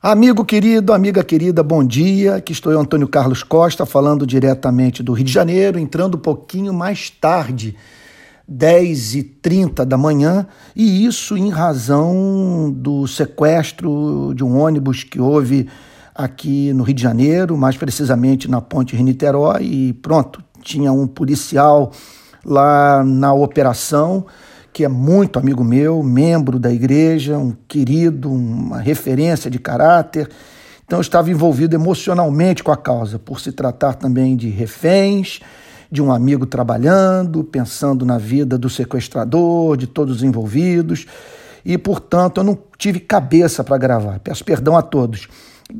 Amigo 0.00 0.44
querido, 0.44 0.92
amiga 0.92 1.24
querida, 1.24 1.60
bom 1.60 1.82
dia. 1.82 2.36
Aqui 2.36 2.52
estou 2.52 2.70
eu, 2.70 2.78
Antônio 2.78 3.08
Carlos 3.08 3.42
Costa, 3.42 3.84
falando 3.84 4.24
diretamente 4.24 5.02
do 5.02 5.12
Rio 5.12 5.24
de 5.24 5.32
Janeiro, 5.32 5.76
entrando 5.76 6.16
um 6.16 6.20
pouquinho 6.20 6.72
mais 6.72 7.10
tarde, 7.10 7.74
10h30 8.48 9.84
da 9.84 9.98
manhã, 9.98 10.46
e 10.76 11.04
isso 11.04 11.36
em 11.36 11.50
razão 11.50 12.72
do 12.72 13.08
sequestro 13.08 14.32
de 14.36 14.44
um 14.44 14.60
ônibus 14.60 15.02
que 15.02 15.20
houve 15.20 15.68
aqui 16.14 16.72
no 16.72 16.84
Rio 16.84 16.94
de 16.94 17.02
Janeiro, 17.02 17.56
mais 17.56 17.76
precisamente 17.76 18.48
na 18.48 18.60
ponte 18.60 18.94
Rio-Niterói, 18.94 19.64
e 19.64 19.92
pronto, 19.94 20.40
tinha 20.62 20.92
um 20.92 21.08
policial 21.08 21.90
lá 22.44 23.02
na 23.02 23.32
operação 23.32 24.26
que 24.72 24.84
é 24.84 24.88
muito 24.88 25.38
amigo 25.38 25.64
meu, 25.64 26.02
membro 26.02 26.58
da 26.58 26.72
igreja, 26.72 27.38
um 27.38 27.54
querido, 27.66 28.32
uma 28.32 28.80
referência 28.80 29.50
de 29.50 29.58
caráter. 29.58 30.28
Então 30.84 30.98
eu 30.98 31.02
estava 31.02 31.30
envolvido 31.30 31.74
emocionalmente 31.74 32.62
com 32.62 32.72
a 32.72 32.76
causa, 32.76 33.18
por 33.18 33.40
se 33.40 33.52
tratar 33.52 33.94
também 33.94 34.36
de 34.36 34.48
reféns, 34.48 35.40
de 35.90 36.02
um 36.02 36.12
amigo 36.12 36.46
trabalhando, 36.46 37.42
pensando 37.44 38.04
na 38.04 38.18
vida 38.18 38.56
do 38.56 38.70
sequestrador, 38.70 39.76
de 39.76 39.86
todos 39.86 40.16
os 40.16 40.22
envolvidos. 40.22 41.06
E, 41.64 41.76
portanto, 41.76 42.38
eu 42.38 42.44
não 42.44 42.58
tive 42.78 43.00
cabeça 43.00 43.64
para 43.64 43.76
gravar. 43.76 44.18
Peço 44.20 44.44
perdão 44.44 44.76
a 44.76 44.82
todos. 44.82 45.28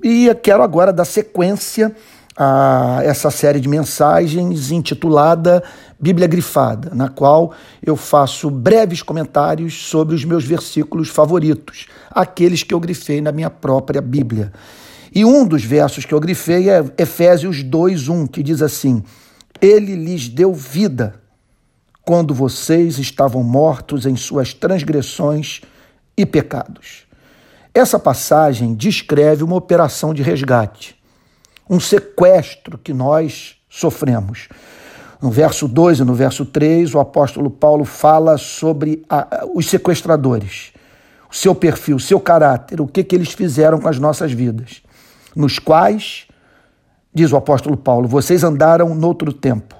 E 0.02 0.34
quero 0.43 0.62
agora 0.62 0.93
dar 0.93 1.05
sequência 1.05 1.95
a 2.41 3.01
essa 3.02 3.33
série 3.33 3.59
de 3.59 3.69
mensagens 3.69 4.70
intitulada 4.70 5.60
Bíblia 5.98 6.29
Grifada, 6.29 6.95
na 6.95 7.09
qual 7.09 7.52
eu 7.84 7.96
faço 7.96 8.48
breves 8.48 9.02
comentários 9.02 9.88
sobre 9.88 10.15
os 10.15 10.24
meus 10.24 10.45
versículos 10.45 11.09
favoritos, 11.09 11.88
aqueles 12.09 12.62
que 12.62 12.73
eu 12.73 12.79
grifei 12.79 13.20
na 13.20 13.32
minha 13.32 13.51
própria 13.51 14.01
Bíblia. 14.01 14.52
E 15.12 15.24
um 15.24 15.45
dos 15.45 15.65
versos 15.65 16.05
que 16.05 16.15
eu 16.15 16.20
grifei 16.20 16.70
é 16.70 16.84
Efésios 16.96 17.65
2:1, 17.65 18.29
que 18.29 18.41
diz 18.41 18.63
assim: 18.63 19.02
Ele 19.60 19.96
lhes 19.96 20.29
deu 20.29 20.54
vida 20.54 21.20
quando 22.04 22.32
vocês 22.32 23.01
estavam 23.01 23.43
mortos 23.43 24.07
em 24.07 24.15
suas 24.15 24.54
transgressões 24.54 25.60
e 26.16 26.24
pecados. 26.24 27.09
Essa 27.74 27.98
passagem 27.98 28.74
descreve 28.74 29.43
uma 29.43 29.57
operação 29.57 30.15
de 30.15 30.23
resgate 30.23 30.98
um 31.69 31.79
sequestro 31.79 32.79
que 32.79 32.95
nós 32.95 33.57
sofremos. 33.69 34.49
No 35.21 35.30
verso 35.30 35.66
2 35.66 36.01
e 36.01 36.05
no 36.05 36.15
verso 36.15 36.45
3, 36.47 36.95
o 36.95 37.01
apóstolo 37.01 37.51
Paulo 37.51 37.85
fala 37.85 38.38
sobre 38.38 39.05
a, 39.09 39.45
os 39.52 39.69
sequestradores, 39.69 40.73
o 41.30 41.35
seu 41.35 41.55
perfil, 41.55 41.97
o 41.97 42.01
seu 42.01 42.21
caráter, 42.21 42.80
o 42.80 42.87
que, 42.87 43.02
que 43.02 43.15
eles 43.15 43.33
fizeram 43.33 43.80
com 43.80 43.88
as 43.88 43.99
nossas 43.99 44.33
vidas, 44.33 44.80
nos 45.35 45.59
quais, 45.59 46.27
diz 47.13 47.33
o 47.33 47.37
apóstolo 47.37 47.77
Paulo, 47.77 48.09
vocês 48.09 48.45
andaram 48.45 48.95
noutro 48.95 49.32
tempo, 49.32 49.75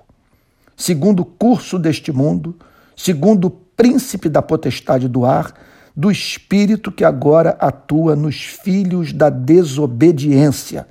segundo 0.77 1.21
o 1.21 1.25
curso 1.25 1.79
deste 1.79 2.13
mundo, 2.13 2.57
segundo 2.97 3.47
o 3.47 3.51
príncipe 3.51 4.29
da 4.29 4.43
potestade 4.43 5.07
do 5.07 5.25
ar, 5.25 5.55
do 5.97 6.11
espírito 6.11 6.91
que 6.91 7.05
agora 7.05 7.57
atua 7.61 8.17
nos 8.17 8.43
filhos 8.43 9.13
da 9.13 9.31
desobediência 9.31 10.87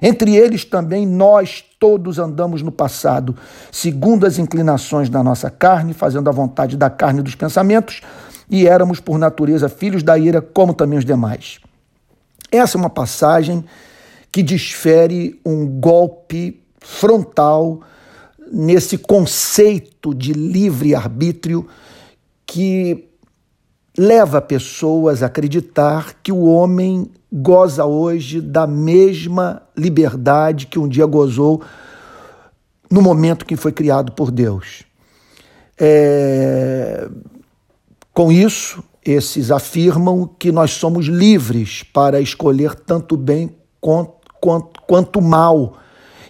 entre 0.00 0.36
eles 0.36 0.64
também 0.64 1.06
nós 1.06 1.64
todos 1.78 2.18
andamos 2.18 2.62
no 2.62 2.72
passado, 2.72 3.36
segundo 3.70 4.26
as 4.26 4.38
inclinações 4.38 5.08
da 5.08 5.22
nossa 5.22 5.50
carne, 5.50 5.92
fazendo 5.92 6.28
a 6.28 6.32
vontade 6.32 6.76
da 6.76 6.88
carne 6.88 7.20
e 7.20 7.22
dos 7.22 7.34
pensamentos, 7.34 8.00
e 8.48 8.66
éramos 8.66 9.00
por 9.00 9.18
natureza 9.18 9.68
filhos 9.68 10.02
da 10.02 10.18
ira, 10.18 10.40
como 10.40 10.74
também 10.74 10.98
os 10.98 11.04
demais. 11.04 11.58
Essa 12.50 12.76
é 12.76 12.80
uma 12.80 12.90
passagem 12.90 13.64
que 14.32 14.42
desfere 14.42 15.40
um 15.44 15.66
golpe 15.66 16.60
frontal 16.80 17.80
nesse 18.50 18.98
conceito 18.98 20.14
de 20.14 20.32
livre-arbítrio 20.32 21.66
que 22.46 23.09
leva 23.96 24.40
pessoas 24.40 25.22
a 25.22 25.26
acreditar 25.26 26.14
que 26.22 26.32
o 26.32 26.44
homem 26.44 27.10
goza 27.32 27.84
hoje 27.84 28.40
da 28.40 28.66
mesma 28.66 29.62
liberdade 29.76 30.66
que 30.66 30.78
um 30.78 30.88
dia 30.88 31.06
gozou 31.06 31.62
no 32.90 33.00
momento 33.00 33.46
que 33.46 33.56
foi 33.56 33.72
criado 33.72 34.12
por 34.12 34.30
Deus. 34.30 34.82
É... 35.78 37.08
Com 38.12 38.32
isso, 38.32 38.82
esses 39.04 39.50
afirmam 39.50 40.28
que 40.38 40.50
nós 40.50 40.72
somos 40.72 41.06
livres 41.06 41.82
para 41.82 42.20
escolher 42.20 42.74
tanto 42.74 43.16
bem 43.16 43.54
quanto, 43.80 44.12
quanto, 44.40 44.80
quanto 44.82 45.22
mal 45.22 45.78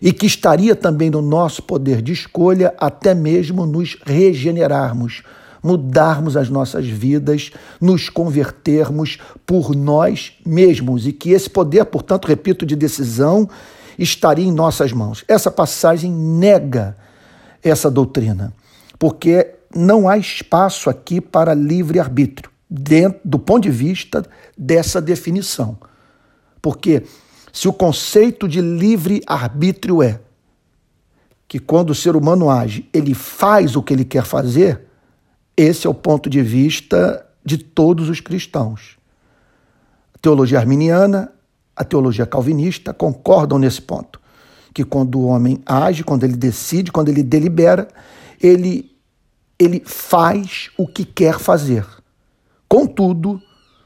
e 0.00 0.12
que 0.12 0.26
estaria 0.26 0.76
também 0.76 1.10
no 1.10 1.20
nosso 1.20 1.62
poder 1.62 2.00
de 2.00 2.12
escolha 2.12 2.74
até 2.78 3.14
mesmo 3.14 3.66
nos 3.66 3.98
regenerarmos 4.04 5.22
mudarmos 5.62 6.36
as 6.36 6.48
nossas 6.48 6.86
vidas, 6.86 7.50
nos 7.80 8.08
convertermos 8.08 9.18
por 9.46 9.74
nós 9.74 10.34
mesmos 10.44 11.06
e 11.06 11.12
que 11.12 11.30
esse 11.30 11.48
poder, 11.48 11.84
portanto, 11.86 12.26
repito, 12.26 12.64
de 12.64 12.76
decisão 12.76 13.48
estaria 13.98 14.46
em 14.46 14.52
nossas 14.52 14.92
mãos. 14.92 15.24
Essa 15.28 15.50
passagem 15.50 16.10
nega 16.10 16.96
essa 17.62 17.90
doutrina, 17.90 18.52
porque 18.98 19.54
não 19.74 20.08
há 20.08 20.16
espaço 20.16 20.88
aqui 20.88 21.20
para 21.20 21.54
livre-arbítrio, 21.54 22.50
dentro 22.68 23.20
do 23.24 23.38
ponto 23.38 23.62
de 23.62 23.70
vista 23.70 24.24
dessa 24.56 25.00
definição. 25.00 25.78
Porque 26.62 27.04
se 27.52 27.68
o 27.68 27.72
conceito 27.72 28.48
de 28.48 28.60
livre-arbítrio 28.60 30.02
é 30.02 30.20
que 31.46 31.58
quando 31.58 31.90
o 31.90 31.94
ser 31.94 32.14
humano 32.14 32.48
age, 32.48 32.88
ele 32.92 33.12
faz 33.12 33.74
o 33.74 33.82
que 33.82 33.92
ele 33.92 34.04
quer 34.04 34.24
fazer, 34.24 34.82
esse 35.60 35.86
é 35.86 35.90
o 35.90 35.94
ponto 35.94 36.30
de 36.30 36.42
vista 36.42 37.26
de 37.44 37.58
todos 37.58 38.08
os 38.08 38.20
cristãos. 38.20 38.96
A 40.14 40.18
teologia 40.18 40.58
arminiana, 40.58 41.32
a 41.76 41.84
teologia 41.84 42.26
calvinista 42.26 42.94
concordam 42.94 43.58
nesse 43.58 43.82
ponto, 43.82 44.20
que 44.72 44.84
quando 44.84 45.18
o 45.18 45.26
homem 45.26 45.60
age, 45.66 46.04
quando 46.04 46.24
ele 46.24 46.36
decide, 46.36 46.90
quando 46.90 47.08
ele 47.08 47.22
delibera, 47.22 47.88
ele 48.40 48.90
ele 49.58 49.82
faz 49.84 50.70
o 50.78 50.86
que 50.86 51.04
quer 51.04 51.38
fazer. 51.38 51.86
Contudo, 52.66 53.38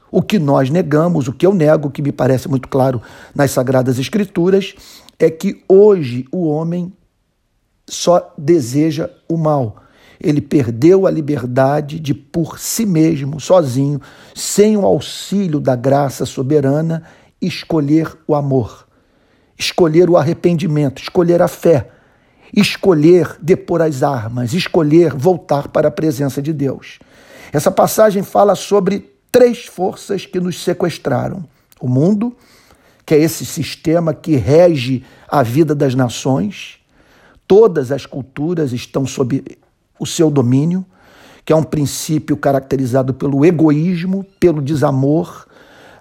o 0.09 0.21
que 0.21 0.39
nós 0.39 0.69
negamos, 0.69 1.27
o 1.27 1.33
que 1.33 1.45
eu 1.45 1.53
nego, 1.53 1.91
que 1.91 2.01
me 2.01 2.13
parece 2.13 2.47
muito 2.47 2.69
claro 2.69 3.01
nas 3.35 3.51
sagradas 3.51 3.99
escrituras, 3.99 4.73
é 5.19 5.29
que 5.29 5.61
hoje 5.67 6.25
o 6.31 6.47
homem 6.47 6.93
só 7.85 8.33
deseja 8.37 9.09
o 9.27 9.35
mal 9.35 9.83
ele 10.19 10.41
perdeu 10.41 11.05
a 11.05 11.11
liberdade 11.11 11.99
de, 11.99 12.13
por 12.13 12.59
si 12.59 12.85
mesmo, 12.85 13.39
sozinho, 13.39 14.01
sem 14.33 14.77
o 14.77 14.85
auxílio 14.85 15.59
da 15.59 15.75
graça 15.75 16.25
soberana, 16.25 17.03
escolher 17.41 18.11
o 18.27 18.35
amor, 18.35 18.87
escolher 19.57 20.09
o 20.09 20.17
arrependimento, 20.17 21.01
escolher 21.01 21.41
a 21.41 21.47
fé, 21.47 21.89
escolher 22.55 23.37
depor 23.41 23.81
as 23.81 24.03
armas, 24.03 24.53
escolher 24.53 25.13
voltar 25.13 25.67
para 25.67 25.89
a 25.89 25.91
presença 25.91 26.41
de 26.41 26.53
Deus. 26.53 26.99
Essa 27.51 27.71
passagem 27.71 28.23
fala 28.23 28.55
sobre 28.55 29.13
três 29.31 29.65
forças 29.65 30.25
que 30.25 30.39
nos 30.39 30.63
sequestraram: 30.63 31.43
o 31.79 31.87
mundo, 31.87 32.35
que 33.05 33.13
é 33.13 33.19
esse 33.19 33.45
sistema 33.45 34.13
que 34.13 34.35
rege 34.35 35.03
a 35.27 35.43
vida 35.43 35.75
das 35.75 35.93
nações. 35.93 36.79
Todas 37.47 37.91
as 37.91 38.07
culturas 38.07 38.73
estão 38.73 39.05
sob 39.05 39.43
o 39.99 40.05
seu 40.05 40.29
domínio, 40.29 40.85
que 41.43 41.53
é 41.53 41.55
um 41.55 41.63
princípio 41.63 42.35
caracterizado 42.35 43.13
pelo 43.13 43.45
egoísmo, 43.45 44.25
pelo 44.39 44.61
desamor, 44.61 45.45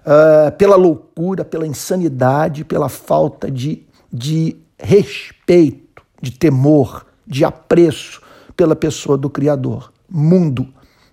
uh, 0.05 0.51
pela 0.57 0.77
loucura, 0.77 1.45
pela 1.45 1.67
insanidade, 1.67 2.65
pela 2.65 2.89
falta 2.89 3.51
de, 3.51 3.83
de 4.13 4.57
respeito, 4.79 6.03
de 6.21 6.31
temor, 6.31 7.07
de 7.27 7.45
apreço 7.45 8.23
pela 8.57 8.75
pessoa 8.75 9.19
do 9.19 9.29
Criador. 9.29 9.93
Mundo. 10.09 10.69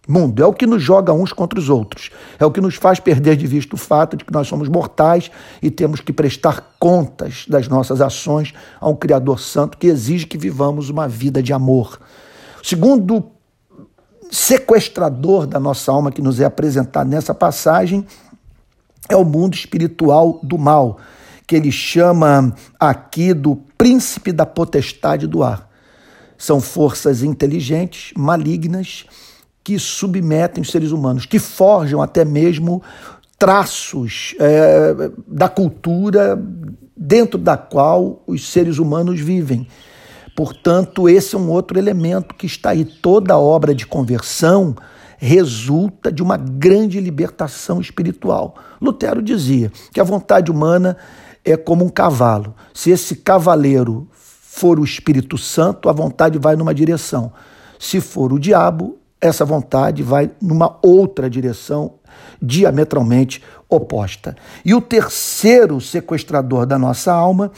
Mundo 0.08 0.42
é 0.42 0.46
o 0.46 0.54
que 0.54 0.66
nos 0.66 0.82
joga 0.82 1.14
uns 1.14 1.32
contra 1.32 1.60
os 1.60 1.70
outros. 1.70 2.10
É 2.40 2.46
o 2.46 2.52
que 2.52 2.60
nos 2.60 2.76
faz 2.76 3.00
perder 3.00 3.36
de 3.36 3.46
vista 3.46 3.76
o 3.76 3.78
fato 3.78 4.18
de 4.18 4.26
que 4.26 4.34
nós 4.34 4.48
somos 4.48 4.68
mortais 4.68 5.30
e 5.62 5.70
temos 5.70 6.02
que 6.02 6.12
prestar 6.12 6.74
contas 6.80 7.46
das 7.48 7.68
nossas 7.68 8.02
ações 8.02 8.54
a 8.80 8.90
um 8.90 8.96
Criador 8.96 9.40
Santo 9.40 9.78
que 9.78 9.88
exige 9.88 10.26
que 10.26 10.38
vivamos 10.38 10.90
uma 10.90 11.08
vida 11.08 11.42
de 11.42 11.54
amor, 11.54 12.00
segundo 12.62 13.32
sequestrador 14.30 15.46
da 15.46 15.60
nossa 15.60 15.92
alma 15.92 16.12
que 16.12 16.22
nos 16.22 16.40
é 16.40 16.46
apresentado 16.46 17.10
nessa 17.10 17.34
passagem 17.34 18.06
é 19.10 19.16
o 19.16 19.26
mundo 19.26 19.56
espiritual 19.56 20.40
do 20.42 20.58
mal, 20.58 20.98
que 21.46 21.56
ele 21.56 21.72
chama 21.72 22.56
aqui 22.80 23.34
do 23.34 23.58
príncipe 23.78 24.32
da 24.32 24.46
potestade 24.46 25.28
do 25.28 25.44
ar. 25.44 25.70
São 26.38 26.62
forças 26.62 27.22
inteligentes, 27.24 28.14
malignas, 28.16 29.06
que 29.64 29.78
submetem 29.78 30.62
os 30.62 30.72
seres 30.72 30.92
humanos, 30.92 31.26
que 31.26 31.40
forjam 31.40 32.02
até 32.02 32.24
mesmo 32.24 32.82
traços 33.38 34.34
é, 34.40 35.12
da 35.28 35.50
cultura 35.50 36.42
dentro 36.96 37.38
da 37.38 37.58
qual 37.58 38.22
os 38.26 38.50
seres 38.50 38.78
humanos 38.78 39.20
vivem. 39.20 39.68
Portanto, 40.36 41.10
esse 41.10 41.36
é 41.36 41.38
um 41.38 41.50
outro 41.50 41.78
elemento 41.78 42.36
que 42.36 42.46
está 42.46 42.72
aí. 42.72 42.86
Toda 42.86 43.38
obra 43.38 43.76
de 43.76 43.86
conversão 43.86 44.76
resulta 45.18 46.12
de 46.12 46.24
uma 46.24 46.36
grande 46.36 47.00
libertação 47.00 47.80
espiritual. 47.80 48.56
Lutero 48.82 49.22
dizia 49.22 49.72
que 49.94 50.00
a 50.00 50.04
vontade 50.04 50.50
humana 50.50 50.98
é 51.46 51.56
como 51.56 51.86
um 51.86 51.90
cavalo. 51.90 52.56
Se 52.74 52.90
esse 52.90 53.18
cavaleiro 53.18 54.08
for 54.14 54.80
o 54.80 54.84
Espírito 54.84 55.38
Santo, 55.38 55.90
a 55.90 55.94
vontade 55.94 56.40
vai 56.40 56.56
numa 56.56 56.74
direção. 56.74 57.32
Se 57.80 58.02
for 58.02 58.34
o 58.34 58.40
diabo, 58.40 58.98
essa 59.20 59.46
vontade 59.46 60.02
vai 60.02 60.32
numa 60.42 60.80
outra 60.82 61.30
direção, 61.30 61.94
diametralmente 62.42 63.44
oposta. 63.70 64.36
E 64.66 64.74
o 64.74 64.82
terceiro 64.82 65.80
sequestrador 65.80 66.66
da 66.66 66.78
nossa 66.78 67.14
alma 67.14 67.52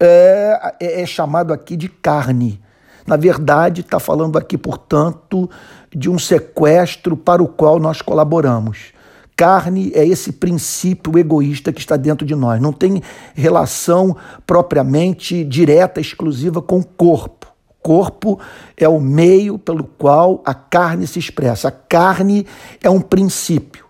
é, 0.00 0.74
é, 0.80 1.02
é 1.02 1.06
chamado 1.06 1.52
aqui 1.52 1.76
de 1.76 1.88
carne. 1.88 2.60
Na 3.06 3.16
verdade, 3.16 3.82
está 3.82 4.00
falando 4.00 4.36
aqui, 4.36 4.58
portanto, 4.58 5.48
de 5.94 6.10
um 6.10 6.18
sequestro 6.18 7.16
para 7.16 7.42
o 7.42 7.48
qual 7.48 7.78
nós 7.78 8.02
colaboramos. 8.02 8.92
Carne 9.36 9.92
é 9.94 10.04
esse 10.04 10.32
princípio 10.32 11.18
egoísta 11.18 11.70
que 11.72 11.78
está 11.78 11.96
dentro 11.96 12.26
de 12.26 12.34
nós. 12.34 12.60
Não 12.60 12.72
tem 12.72 13.02
relação 13.34 14.16
propriamente 14.46 15.44
direta, 15.44 16.00
exclusiva 16.00 16.62
com 16.62 16.78
o 16.78 16.84
corpo. 16.84 17.46
Corpo 17.82 18.40
é 18.76 18.88
o 18.88 18.98
meio 18.98 19.58
pelo 19.58 19.84
qual 19.84 20.42
a 20.44 20.54
carne 20.54 21.06
se 21.06 21.18
expressa. 21.18 21.68
A 21.68 21.70
carne 21.70 22.46
é 22.82 22.90
um 22.90 23.00
princípio, 23.00 23.84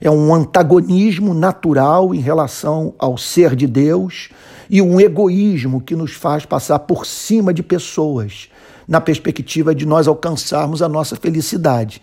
é 0.00 0.10
um 0.10 0.32
antagonismo 0.32 1.34
natural 1.34 2.14
em 2.14 2.20
relação 2.20 2.94
ao 2.98 3.18
ser 3.18 3.56
de 3.56 3.66
Deus 3.66 4.28
e 4.70 4.80
um 4.80 5.00
egoísmo 5.00 5.80
que 5.80 5.96
nos 5.96 6.12
faz 6.12 6.46
passar 6.46 6.78
por 6.78 7.04
cima 7.04 7.52
de 7.52 7.60
pessoas, 7.60 8.48
na 8.86 9.00
perspectiva 9.00 9.74
de 9.74 9.84
nós 9.84 10.06
alcançarmos 10.06 10.80
a 10.80 10.88
nossa 10.88 11.16
felicidade. 11.16 12.00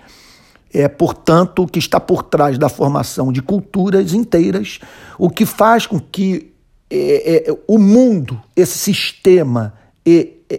É, 0.74 0.86
portanto, 0.90 1.64
o 1.64 1.68
que 1.68 1.80
está 1.80 1.98
por 1.98 2.24
trás 2.24 2.58
da 2.58 2.68
formação 2.68 3.32
de 3.32 3.42
culturas 3.42 4.14
inteiras, 4.14 4.80
o 5.18 5.30
que 5.30 5.46
faz 5.46 5.88
com 5.88 5.98
que 5.98 6.52
é, 6.92 7.50
é, 7.50 7.58
o 7.68 7.80
mundo, 7.80 8.42
esse 8.54 8.78
sistema, 8.78 9.74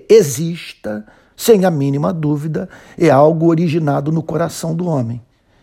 exista, 0.08 1.06
sem 1.37 1.64
a 1.64 1.70
mínima 1.70 2.12
dúvida, 2.12 2.69
é 2.96 3.11
algo 3.11 3.46
originado 3.46 4.11
no 4.11 4.22
coração 4.22 4.75
do 4.75 4.87
homem, 4.87 5.20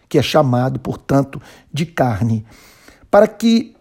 que 0.07 0.17
é 0.17 0.21
chamado, 0.21 0.79
portanto, 0.79 1.41
de 1.73 1.85
carne. 1.85 2.45
Para 3.09 3.27
que 3.27 3.75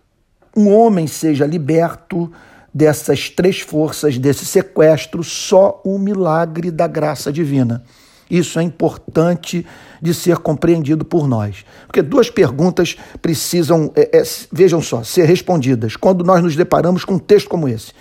um 0.56 0.72
homem 0.72 1.06
seja 1.06 1.46
liberto 1.46 2.32
dessas 2.74 3.30
três 3.30 3.60
forças, 3.60 4.18
desse 4.18 4.44
sequestro, 4.44 5.22
só 5.22 5.80
o 5.84 5.96
milagre 5.96 6.72
da 6.72 6.88
graça 6.88 7.32
divina. 7.32 7.84
Isso 8.28 8.58
é 8.58 8.62
importante 8.62 9.64
de 10.02 10.12
ser 10.12 10.38
compreendido 10.38 11.04
por 11.04 11.28
nós. 11.28 11.64
Porque 11.86 12.02
duas 12.02 12.30
perguntas 12.30 12.96
precisam, 13.22 13.92
é, 13.94 14.18
é, 14.18 14.22
vejam 14.50 14.82
só, 14.82 15.04
ser 15.04 15.24
respondidas 15.24 15.94
quando 15.94 16.24
nós 16.24 16.42
nos 16.42 16.56
deparamos 16.56 17.04
com 17.04 17.14
um 17.14 17.18
texto 17.18 17.48
como 17.48 17.68
esse, 17.68 17.92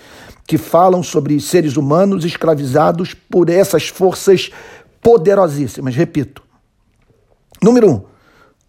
que 0.46 0.58
falam 0.58 1.02
sobre 1.02 1.38
seres 1.40 1.76
humanos 1.76 2.24
escravizados 2.24 3.14
por 3.14 3.48
essas 3.48 3.88
forças 3.88 4.50
poderosíssimas. 5.00 5.94
Repito. 5.94 6.42
Número 7.62 7.90
um, 7.90 8.02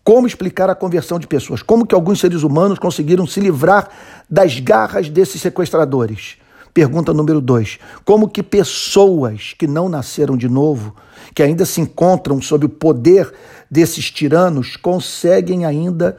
como 0.06 0.28
explicar 0.28 0.70
a 0.70 0.76
conversão 0.76 1.18
de 1.18 1.26
pessoas? 1.26 1.64
Como 1.64 1.84
que 1.84 1.96
alguns 1.96 2.20
seres 2.20 2.44
humanos 2.44 2.78
conseguiram 2.78 3.26
se 3.26 3.40
livrar 3.40 3.90
das 4.30 4.60
garras 4.60 5.10
desses 5.10 5.42
sequestradores? 5.42 6.38
Pergunta 6.72 7.12
número 7.12 7.42
dois: 7.42 7.80
Como 8.06 8.30
que 8.30 8.44
pessoas 8.44 9.56
que 9.58 9.66
não 9.66 9.90
nasceram 9.90 10.38
de 10.38 10.48
novo, 10.48 10.96
que 11.34 11.42
ainda 11.42 11.66
se 11.66 11.82
encontram 11.82 12.40
sob 12.40 12.68
o 12.68 12.70
poder 12.70 13.34
desses 13.70 14.12
tiranos, 14.12 14.76
conseguem 14.76 15.66
ainda 15.66 16.16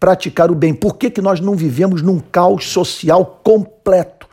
praticar 0.00 0.50
o 0.50 0.54
bem? 0.56 0.74
Por 0.74 0.96
que, 0.96 1.08
que 1.08 1.22
nós 1.22 1.38
não 1.38 1.54
vivemos 1.54 2.02
num 2.02 2.18
caos 2.18 2.68
social 2.68 3.40
completo? 3.44 4.26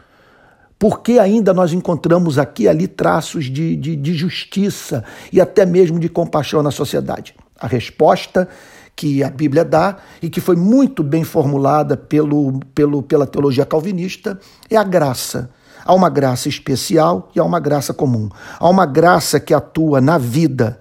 Por 0.80 1.02
que 1.02 1.20
ainda 1.20 1.54
nós 1.54 1.74
encontramos 1.74 2.40
aqui 2.40 2.64
e 2.64 2.68
ali 2.68 2.88
traços 2.88 3.46
de, 3.46 3.76
de, 3.76 3.96
de 3.96 4.14
justiça 4.16 5.04
e 5.32 5.40
até 5.40 5.64
mesmo 5.64 6.00
de 6.00 6.10
compaixão 6.10 6.64
na 6.64 6.72
sociedade? 6.72 7.36
A 7.60 7.68
resposta 7.68 8.50
que 8.96 9.24
a 9.24 9.30
Bíblia 9.30 9.66
dá 9.66 9.98
e 10.22 10.30
que 10.30 10.40
foi 10.40 10.56
muito 10.56 11.04
bem 11.04 11.24
formulada 11.24 11.98
pelo, 11.98 12.60
pelo, 12.74 13.04
pela 13.04 13.28
teologia 13.28 13.66
calvinista 13.66 14.40
é 14.70 14.78
a 14.78 14.84
graça. 14.84 15.50
Há 15.84 15.94
uma 15.94 16.10
graça 16.10 16.50
especial 16.50 17.30
e 17.36 17.40
há 17.40 17.44
uma 17.44 17.60
graça 17.60 17.94
comum. 17.94 18.30
Há 18.60 18.70
uma 18.70 18.86
graça 18.86 19.40
que 19.40 19.54
atua 19.54 20.00
na 20.00 20.18
vida 20.18 20.80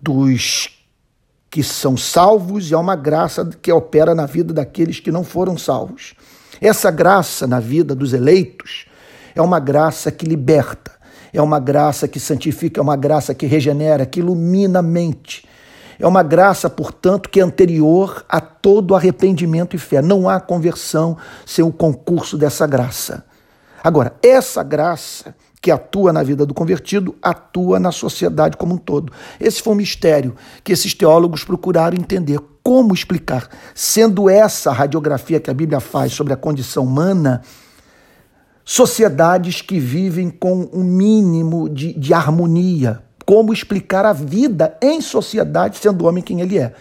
dos 0.00 0.80
que 1.50 1.62
são 1.64 1.96
salvos 1.96 2.70
e 2.70 2.74
há 2.74 2.78
uma 2.78 2.94
graça 2.94 3.44
que 3.44 3.72
opera 3.72 4.14
na 4.14 4.24
vida 4.24 4.54
daqueles 4.54 5.00
que 5.00 5.10
não 5.10 5.24
foram 5.24 5.58
salvos. 5.58 6.14
Essa 6.60 6.90
graça 6.90 7.46
na 7.46 7.58
vida 7.58 7.94
dos 7.94 8.12
eleitos 8.12 8.86
é 9.34 9.42
uma 9.42 9.58
graça 9.58 10.12
que 10.12 10.24
liberta, 10.24 10.92
é 11.32 11.42
uma 11.42 11.58
graça 11.58 12.06
que 12.06 12.20
santifica, 12.20 12.80
é 12.80 12.82
uma 12.82 12.96
graça 12.96 13.34
que 13.34 13.46
regenera, 13.46 14.06
que 14.06 14.20
ilumina 14.20 14.78
a 14.78 14.82
mente, 14.82 15.44
é 16.00 16.06
uma 16.06 16.22
graça, 16.22 16.70
portanto, 16.70 17.28
que 17.28 17.40
é 17.40 17.42
anterior 17.42 18.24
a 18.28 18.40
todo 18.40 18.94
arrependimento 18.94 19.76
e 19.76 19.78
fé. 19.78 20.00
Não 20.00 20.28
há 20.28 20.40
conversão 20.40 21.16
sem 21.44 21.62
o 21.62 21.70
concurso 21.70 22.38
dessa 22.38 22.66
graça. 22.66 23.24
Agora, 23.84 24.14
essa 24.22 24.62
graça 24.62 25.34
que 25.60 25.70
atua 25.70 26.10
na 26.10 26.22
vida 26.22 26.46
do 26.46 26.54
convertido, 26.54 27.14
atua 27.20 27.78
na 27.78 27.92
sociedade 27.92 28.56
como 28.56 28.74
um 28.74 28.78
todo. 28.78 29.12
Esse 29.38 29.62
foi 29.62 29.74
um 29.74 29.76
mistério 29.76 30.34
que 30.64 30.72
esses 30.72 30.94
teólogos 30.94 31.44
procuraram 31.44 31.98
entender. 31.98 32.40
Como 32.62 32.94
explicar? 32.94 33.48
Sendo 33.74 34.30
essa 34.30 34.70
a 34.70 34.72
radiografia 34.72 35.38
que 35.38 35.50
a 35.50 35.54
Bíblia 35.54 35.80
faz 35.80 36.12
sobre 36.12 36.32
a 36.32 36.36
condição 36.36 36.84
humana, 36.84 37.42
sociedades 38.64 39.60
que 39.60 39.78
vivem 39.78 40.30
com 40.30 40.68
um 40.72 40.82
mínimo 40.82 41.68
de, 41.68 41.92
de 41.92 42.14
harmonia, 42.14 43.02
como 43.30 43.52
explicar 43.52 44.04
a 44.04 44.12
vida 44.12 44.76
em 44.82 45.00
sociedade 45.00 45.76
sendo 45.76 46.02
o 46.02 46.08
homem 46.08 46.20
quem 46.20 46.40
ele 46.40 46.58
é. 46.58 46.74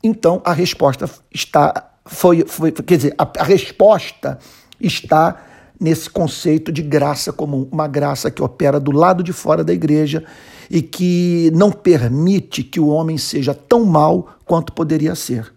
Então 0.00 0.40
a 0.44 0.52
resposta 0.52 1.10
está 1.28 1.90
foi, 2.06 2.44
foi 2.46 2.70
quer 2.70 2.98
dizer, 2.98 3.14
a, 3.18 3.28
a 3.40 3.42
resposta 3.42 4.38
está 4.80 5.44
nesse 5.80 6.08
conceito 6.08 6.70
de 6.70 6.82
graça 6.82 7.32
comum, 7.32 7.66
uma 7.72 7.88
graça 7.88 8.30
que 8.30 8.40
opera 8.40 8.78
do 8.78 8.92
lado 8.92 9.24
de 9.24 9.32
fora 9.32 9.64
da 9.64 9.72
igreja 9.72 10.22
e 10.70 10.80
que 10.80 11.50
não 11.52 11.72
permite 11.72 12.62
que 12.62 12.78
o 12.78 12.86
homem 12.86 13.18
seja 13.18 13.52
tão 13.52 13.84
mal 13.84 14.36
quanto 14.44 14.72
poderia 14.72 15.16
ser. 15.16 15.52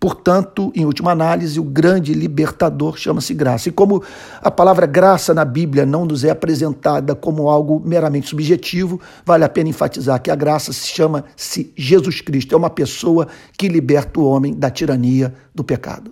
Portanto, 0.00 0.70
em 0.76 0.84
última 0.84 1.10
análise, 1.10 1.58
o 1.58 1.64
grande 1.64 2.14
libertador 2.14 2.96
chama-se 2.96 3.34
graça. 3.34 3.68
E 3.68 3.72
como 3.72 4.02
a 4.40 4.50
palavra 4.50 4.86
graça 4.86 5.34
na 5.34 5.44
Bíblia 5.44 5.84
não 5.84 6.04
nos 6.04 6.22
é 6.22 6.30
apresentada 6.30 7.16
como 7.16 7.48
algo 7.48 7.82
meramente 7.84 8.28
subjetivo, 8.28 9.00
vale 9.26 9.44
a 9.44 9.48
pena 9.48 9.70
enfatizar 9.70 10.22
que 10.22 10.30
a 10.30 10.36
graça 10.36 10.72
se 10.72 10.86
chama-se 10.86 11.72
Jesus 11.76 12.20
Cristo. 12.20 12.54
É 12.54 12.58
uma 12.58 12.70
pessoa 12.70 13.26
que 13.56 13.66
liberta 13.66 14.20
o 14.20 14.24
homem 14.24 14.54
da 14.54 14.70
tirania 14.70 15.34
do 15.52 15.64
pecado. 15.64 16.04